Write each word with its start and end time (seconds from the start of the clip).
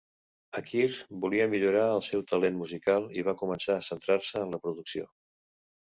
Akir 0.61 0.87
volia 1.25 1.45
millorar 1.51 1.83
el 1.99 2.03
seu 2.09 2.25
talent 2.33 2.59
musical 2.65 3.07
i 3.21 3.29
va 3.31 3.39
començar 3.45 3.79
a 3.79 3.87
centrar-se 3.93 4.45
en 4.47 4.57
la 4.57 4.65
producció. 4.69 5.11